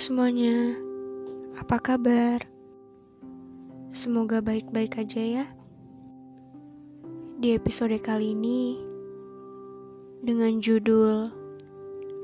semuanya, 0.00 0.80
apa 1.60 1.76
kabar? 1.76 2.40
Semoga 3.92 4.40
baik-baik 4.40 4.96
aja 4.96 5.20
ya. 5.20 5.44
Di 7.36 7.52
episode 7.52 8.00
kali 8.00 8.32
ini, 8.32 8.80
dengan 10.24 10.56
judul 10.64 11.28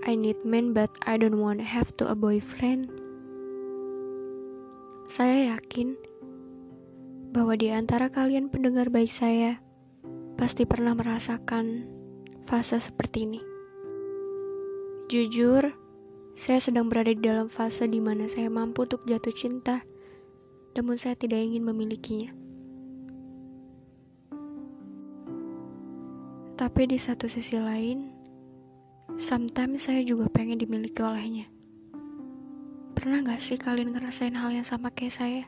I 0.09 0.17
Need 0.17 0.41
Man 0.49 0.73
But 0.73 0.89
I 1.05 1.21
Don't 1.21 1.37
Want 1.37 1.61
Have 1.61 1.93
to 2.01 2.09
a 2.09 2.17
Boyfriend, 2.17 2.89
saya 5.05 5.53
yakin 5.53 6.01
bahwa 7.37 7.61
di 7.61 7.69
antara 7.69 8.09
kalian 8.09 8.49
pendengar 8.49 8.89
baik 8.89 9.13
saya 9.13 9.61
pasti 10.41 10.65
pernah 10.65 10.97
merasakan 10.97 11.85
fase 12.49 12.81
seperti 12.81 13.29
ini. 13.29 13.41
Jujur, 15.13 15.77
saya 16.37 16.61
sedang 16.61 16.93
berada 16.93 17.17
di 17.17 17.25
dalam 17.25 17.49
fase 17.49 17.89
di 17.89 17.97
mana 17.97 18.29
saya 18.29 18.53
mampu 18.53 18.85
untuk 18.85 19.09
jatuh 19.09 19.33
cinta, 19.33 19.81
namun 20.77 21.01
saya 21.01 21.17
tidak 21.17 21.41
ingin 21.41 21.65
memilikinya. 21.65 22.29
Tapi 26.61 26.93
di 26.93 27.01
satu 27.01 27.25
sisi 27.25 27.57
lain, 27.57 28.13
sometimes 29.17 29.89
saya 29.89 30.05
juga 30.05 30.29
pengen 30.29 30.61
dimiliki 30.61 31.01
olehnya. 31.01 31.49
Pernah 32.93 33.25
gak 33.25 33.41
sih 33.41 33.57
kalian 33.57 33.97
ngerasain 33.97 34.37
hal 34.37 34.53
yang 34.53 34.65
sama 34.65 34.93
kayak 34.93 35.17
saya? 35.17 35.45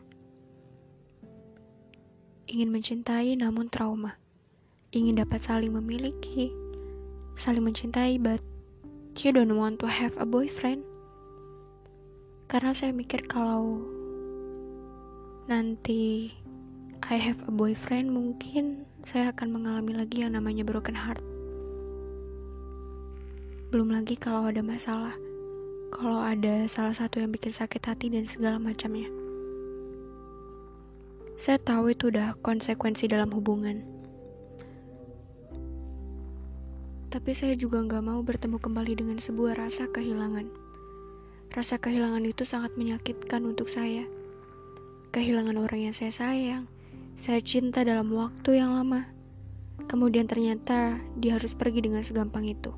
Ingin 2.49 2.73
mencintai 2.73 3.37
namun 3.37 3.69
trauma. 3.69 4.17
Ingin 4.97 5.21
dapat 5.21 5.45
saling 5.45 5.73
memiliki, 5.77 6.49
saling 7.37 7.61
mencintai, 7.61 8.17
but 8.17 8.41
you 9.25 9.35
don't 9.35 9.57
want 9.59 9.83
to 9.83 9.89
have 9.91 10.15
a 10.21 10.27
boyfriend? 10.29 10.87
Karena 12.47 12.71
saya 12.71 12.95
mikir 12.95 13.27
kalau 13.27 13.83
nanti 15.51 16.31
I 17.03 17.17
have 17.19 17.43
a 17.49 17.53
boyfriend 17.53 18.15
mungkin 18.15 18.87
saya 19.03 19.35
akan 19.35 19.59
mengalami 19.59 19.99
lagi 19.99 20.23
yang 20.23 20.39
namanya 20.39 20.63
broken 20.63 20.95
heart. 20.95 21.19
Belum 23.75 23.91
lagi 23.91 24.15
kalau 24.15 24.47
ada 24.47 24.63
masalah, 24.63 25.19
kalau 25.91 26.23
ada 26.23 26.71
salah 26.71 26.95
satu 26.95 27.19
yang 27.19 27.35
bikin 27.35 27.51
sakit 27.51 27.83
hati 27.85 28.15
dan 28.15 28.23
segala 28.23 28.63
macamnya. 28.63 29.11
Saya 31.35 31.59
tahu 31.59 31.91
itu 31.91 32.15
udah 32.15 32.39
konsekuensi 32.39 33.11
dalam 33.11 33.35
hubungan 33.35 33.98
Tapi 37.09 37.33
saya 37.33 37.57
juga 37.57 37.81
nggak 37.81 38.05
mau 38.05 38.21
bertemu 38.21 38.61
kembali 38.61 38.93
dengan 39.01 39.17
sebuah 39.17 39.57
rasa 39.57 39.89
kehilangan. 39.89 40.45
Rasa 41.57 41.81
kehilangan 41.81 42.21
itu 42.29 42.45
sangat 42.45 42.77
menyakitkan 42.77 43.49
untuk 43.49 43.73
saya. 43.73 44.05
Kehilangan 45.17 45.57
orang 45.57 45.89
yang 45.89 45.97
saya 45.97 46.13
sayang, 46.13 46.69
saya 47.17 47.41
cinta 47.41 47.81
dalam 47.81 48.13
waktu 48.13 48.61
yang 48.61 48.77
lama. 48.77 49.09
Kemudian 49.89 50.29
ternyata 50.29 51.01
dia 51.17 51.41
harus 51.41 51.57
pergi 51.57 51.81
dengan 51.81 52.05
segampang 52.05 52.45
itu. 52.45 52.77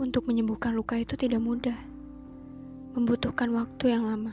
Untuk 0.00 0.24
menyembuhkan 0.24 0.72
luka 0.72 0.96
itu 0.96 1.12
tidak 1.12 1.44
mudah. 1.44 1.76
Membutuhkan 2.96 3.52
waktu 3.52 3.92
yang 3.92 4.08
lama. 4.08 4.32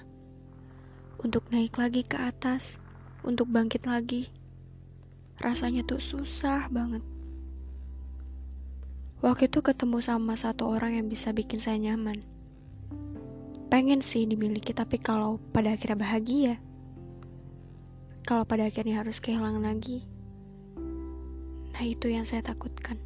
Untuk 1.19 1.43
naik 1.51 1.75
lagi 1.75 2.07
ke 2.07 2.15
atas, 2.15 2.79
untuk 3.27 3.51
bangkit 3.51 3.83
lagi 3.83 4.31
rasanya 5.41 5.81
tuh 5.87 5.97
susah 5.97 6.69
banget. 6.69 7.01
Waktu 9.23 9.47
itu 9.47 9.63
ketemu 9.63 10.03
sama 10.03 10.35
satu 10.35 10.67
orang 10.67 10.99
yang 10.99 11.07
bisa 11.07 11.31
bikin 11.31 11.63
saya 11.63 11.79
nyaman. 11.79 12.19
Pengen 13.71 14.03
sih 14.03 14.27
dimiliki, 14.27 14.75
tapi 14.75 14.99
kalau 14.99 15.39
pada 15.55 15.73
akhirnya 15.73 15.95
bahagia, 15.95 16.55
kalau 18.27 18.43
pada 18.43 18.67
akhirnya 18.67 18.99
harus 18.99 19.23
kehilangan 19.23 19.63
lagi, 19.63 20.03
nah 21.71 21.81
itu 21.81 22.11
yang 22.11 22.27
saya 22.27 22.43
takutkan. 22.43 22.99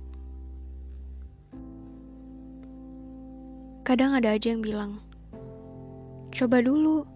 Kadang 3.85 4.17
ada 4.17 4.35
aja 4.35 4.51
yang 4.51 4.65
bilang, 4.65 4.99
coba 6.33 6.59
dulu, 6.59 7.07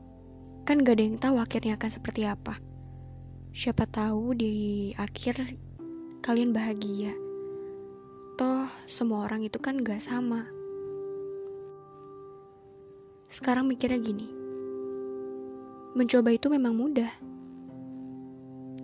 kan 0.64 0.80
gak 0.85 1.02
ada 1.02 1.03
yang 1.03 1.18
tahu 1.19 1.35
akhirnya 1.41 1.75
akan 1.75 1.91
seperti 1.91 2.24
apa. 2.24 2.71
Siapa 3.51 3.84
tahu 3.84 4.31
di 4.31 4.56
akhir 4.95 5.59
kalian 6.23 6.56
bahagia. 6.56 7.12
Toh, 8.39 8.63
semua 8.88 9.28
orang 9.28 9.44
itu 9.44 9.59
kan 9.59 9.75
gak 9.84 10.00
sama. 10.00 10.47
Sekarang 13.28 13.67
mikirnya 13.67 14.00
gini. 14.00 14.31
Mencoba 16.00 16.31
itu 16.31 16.47
memang 16.47 16.79
mudah. 16.79 17.11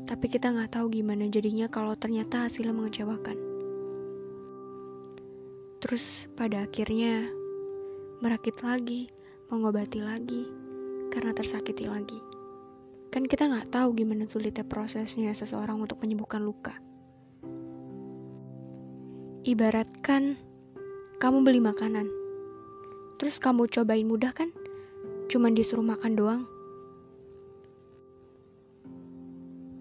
Tapi 0.03 0.27
kita 0.27 0.51
gak 0.51 0.75
tahu 0.75 0.91
gimana 0.91 1.31
jadinya 1.31 1.71
kalau 1.71 1.95
ternyata 1.95 2.51
hasilnya 2.51 2.75
mengecewakan. 2.75 3.39
Terus 5.79 6.27
pada 6.35 6.67
akhirnya 6.67 7.23
merakit 8.19 8.59
lagi, 8.67 9.07
mengobati 9.47 10.03
lagi, 10.03 10.43
karena 11.15 11.31
tersakiti 11.31 11.87
lagi. 11.87 12.36
Kan 13.17 13.25
kita 13.25 13.49
nggak 13.49 13.73
tahu 13.73 13.97
gimana 13.97 14.29
sulitnya 14.29 14.61
prosesnya 14.61 15.33
seseorang 15.33 15.81
untuk 15.81 15.97
menyembuhkan 16.05 16.37
luka. 16.37 16.77
Ibaratkan 19.41 20.37
kamu 21.17 21.41
beli 21.41 21.57
makanan, 21.57 22.05
terus 23.17 23.41
kamu 23.41 23.73
cobain 23.73 24.05
mudah 24.05 24.29
kan? 24.37 24.53
Cuman 25.33 25.57
disuruh 25.57 25.81
makan 25.81 26.13
doang. 26.13 26.43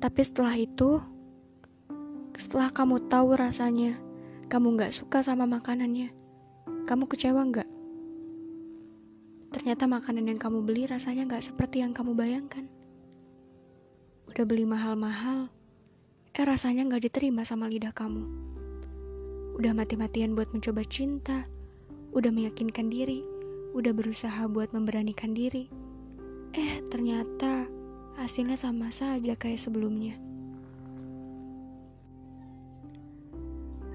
Tapi 0.01 0.21
setelah 0.25 0.57
itu, 0.57 1.05
setelah 2.41 2.73
kamu 2.73 3.05
tahu 3.13 3.37
rasanya, 3.37 4.01
kamu 4.49 4.81
nggak 4.81 4.97
suka 4.97 5.21
sama 5.21 5.45
makanannya, 5.45 6.09
kamu 6.89 7.05
kecewa 7.05 7.45
nggak? 7.53 7.69
Ternyata 9.53 9.85
makanan 9.85 10.25
yang 10.25 10.41
kamu 10.41 10.65
beli 10.65 10.89
rasanya 10.89 11.29
nggak 11.29 11.45
seperti 11.45 11.85
yang 11.85 11.93
kamu 11.93 12.17
bayangkan. 12.17 12.73
Udah 14.27 14.43
beli 14.43 14.67
mahal-mahal, 14.67 15.47
eh 16.35 16.43
rasanya 16.43 16.85
gak 16.91 17.07
diterima 17.07 17.47
sama 17.47 17.71
lidah 17.71 17.95
kamu. 17.95 18.27
Udah 19.57 19.73
mati-matian 19.73 20.35
buat 20.37 20.51
mencoba 20.51 20.83
cinta, 20.85 21.47
udah 22.11 22.35
meyakinkan 22.35 22.91
diri, 22.91 23.23
udah 23.73 23.95
berusaha 23.95 24.45
buat 24.51 24.75
memberanikan 24.75 25.33
diri. 25.33 25.71
Eh, 26.53 26.83
ternyata 26.91 27.71
hasilnya 28.21 28.59
sama 28.59 28.91
saja 28.91 29.39
kayak 29.39 29.63
sebelumnya. 29.63 30.19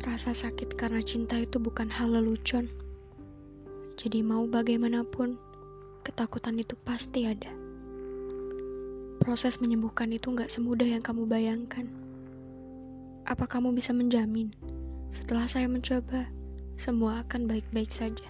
Rasa 0.02 0.34
sakit 0.34 0.74
karena 0.80 1.06
cinta 1.06 1.38
itu 1.38 1.62
bukan 1.62 1.86
hal 1.92 2.18
lelucon. 2.18 2.66
Jadi 4.02 4.26
mau 4.26 4.50
bagaimanapun, 4.50 5.38
ketakutan 6.02 6.58
itu 6.58 6.74
pasti 6.82 7.30
ada. 7.30 7.61
Proses 9.22 9.62
menyembuhkan 9.62 10.10
itu 10.10 10.34
gak 10.34 10.50
semudah 10.50 10.98
yang 10.98 11.06
kamu 11.06 11.30
bayangkan. 11.30 11.86
Apa 13.30 13.46
kamu 13.46 13.70
bisa 13.70 13.94
menjamin 13.94 14.50
setelah 15.14 15.46
saya 15.46 15.70
mencoba, 15.70 16.26
semua 16.74 17.22
akan 17.22 17.46
baik-baik 17.46 17.94
saja? 17.94 18.26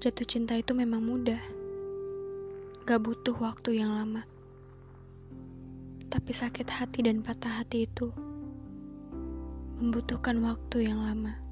Jatuh 0.00 0.24
cinta 0.24 0.56
itu 0.56 0.72
memang 0.72 1.04
mudah, 1.04 1.36
gak 2.88 3.04
butuh 3.04 3.36
waktu 3.36 3.84
yang 3.84 3.92
lama. 3.92 4.24
Tapi 6.08 6.32
sakit 6.32 6.72
hati 6.72 7.04
dan 7.04 7.20
patah 7.20 7.60
hati 7.60 7.84
itu 7.84 8.08
membutuhkan 9.76 10.40
waktu 10.40 10.88
yang 10.88 11.04
lama. 11.04 11.47